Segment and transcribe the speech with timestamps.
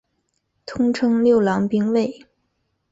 [0.65, 2.25] 通称六郎兵卫。